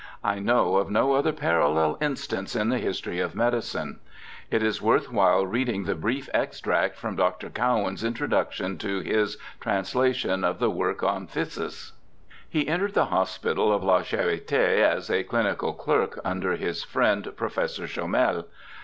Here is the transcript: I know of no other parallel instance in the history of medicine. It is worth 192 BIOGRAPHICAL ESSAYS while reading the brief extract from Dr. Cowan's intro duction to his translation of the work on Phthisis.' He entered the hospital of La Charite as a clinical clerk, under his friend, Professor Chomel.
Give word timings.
I 0.23 0.39
know 0.39 0.77
of 0.77 0.89
no 0.89 1.13
other 1.13 1.31
parallel 1.31 1.95
instance 2.01 2.55
in 2.55 2.69
the 2.69 2.79
history 2.79 3.19
of 3.19 3.35
medicine. 3.35 3.99
It 4.49 4.63
is 4.63 4.81
worth 4.81 5.11
192 5.11 5.13
BIOGRAPHICAL 5.13 5.41
ESSAYS 5.43 5.43
while 5.43 5.51
reading 5.51 5.83
the 5.83 6.01
brief 6.01 6.29
extract 6.33 6.97
from 6.97 7.15
Dr. 7.15 7.51
Cowan's 7.51 8.03
intro 8.03 8.27
duction 8.27 8.79
to 8.79 9.01
his 9.01 9.37
translation 9.59 10.43
of 10.43 10.57
the 10.57 10.71
work 10.71 11.03
on 11.03 11.27
Phthisis.' 11.27 11.91
He 12.49 12.67
entered 12.67 12.95
the 12.95 13.05
hospital 13.13 13.71
of 13.71 13.83
La 13.83 14.01
Charite 14.01 14.53
as 14.83 15.11
a 15.11 15.21
clinical 15.21 15.71
clerk, 15.71 16.19
under 16.25 16.55
his 16.55 16.83
friend, 16.83 17.31
Professor 17.37 17.83
Chomel. 17.83 18.45